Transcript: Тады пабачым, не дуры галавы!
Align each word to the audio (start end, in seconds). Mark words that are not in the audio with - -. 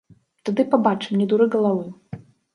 Тады 0.47 0.65
пабачым, 0.71 1.13
не 1.21 1.29
дуры 1.35 1.45
галавы! 1.59 1.87